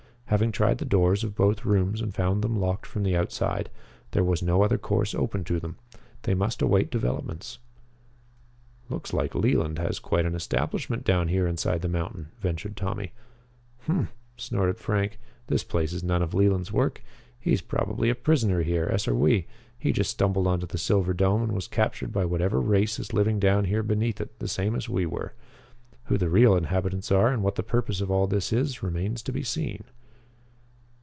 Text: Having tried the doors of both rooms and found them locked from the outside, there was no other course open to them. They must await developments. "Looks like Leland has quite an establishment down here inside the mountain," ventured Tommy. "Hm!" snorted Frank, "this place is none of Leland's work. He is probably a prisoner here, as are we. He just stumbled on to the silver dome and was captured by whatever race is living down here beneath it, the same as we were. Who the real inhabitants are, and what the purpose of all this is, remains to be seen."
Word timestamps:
Having 0.31 0.53
tried 0.53 0.77
the 0.77 0.85
doors 0.85 1.25
of 1.25 1.35
both 1.35 1.65
rooms 1.65 1.99
and 1.99 2.15
found 2.15 2.41
them 2.41 2.57
locked 2.57 2.85
from 2.85 3.03
the 3.03 3.17
outside, 3.17 3.69
there 4.11 4.23
was 4.23 4.41
no 4.41 4.63
other 4.63 4.77
course 4.77 5.13
open 5.13 5.43
to 5.43 5.59
them. 5.59 5.75
They 6.21 6.33
must 6.33 6.61
await 6.61 6.89
developments. 6.89 7.59
"Looks 8.87 9.11
like 9.11 9.35
Leland 9.35 9.77
has 9.77 9.99
quite 9.99 10.25
an 10.25 10.33
establishment 10.33 11.03
down 11.03 11.27
here 11.27 11.45
inside 11.47 11.81
the 11.81 11.89
mountain," 11.89 12.29
ventured 12.39 12.77
Tommy. 12.77 13.11
"Hm!" 13.81 14.07
snorted 14.37 14.77
Frank, 14.79 15.19
"this 15.47 15.65
place 15.65 15.91
is 15.91 16.01
none 16.01 16.21
of 16.21 16.33
Leland's 16.33 16.71
work. 16.71 17.03
He 17.37 17.51
is 17.51 17.59
probably 17.59 18.09
a 18.09 18.15
prisoner 18.15 18.61
here, 18.63 18.87
as 18.89 19.09
are 19.09 19.13
we. 19.15 19.47
He 19.77 19.91
just 19.91 20.11
stumbled 20.11 20.47
on 20.47 20.61
to 20.61 20.65
the 20.65 20.77
silver 20.77 21.13
dome 21.13 21.43
and 21.43 21.51
was 21.51 21.67
captured 21.67 22.13
by 22.13 22.23
whatever 22.23 22.61
race 22.61 22.99
is 22.99 23.11
living 23.11 23.37
down 23.37 23.65
here 23.65 23.83
beneath 23.83 24.21
it, 24.21 24.39
the 24.39 24.47
same 24.47 24.75
as 24.75 24.87
we 24.87 25.05
were. 25.05 25.33
Who 26.05 26.17
the 26.17 26.29
real 26.29 26.55
inhabitants 26.55 27.11
are, 27.11 27.33
and 27.33 27.43
what 27.43 27.55
the 27.55 27.63
purpose 27.63 27.99
of 27.99 28.09
all 28.09 28.27
this 28.27 28.53
is, 28.53 28.81
remains 28.81 29.21
to 29.23 29.33
be 29.33 29.43
seen." 29.43 29.83